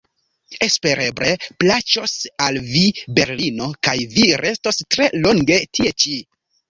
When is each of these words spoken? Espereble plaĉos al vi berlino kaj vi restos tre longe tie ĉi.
Espereble 0.67 1.27
plaĉos 1.63 2.15
al 2.45 2.59
vi 2.69 2.83
berlino 3.19 3.67
kaj 3.89 3.95
vi 4.17 4.27
restos 4.45 4.81
tre 4.97 5.11
longe 5.27 5.61
tie 5.79 5.93
ĉi. 6.05 6.17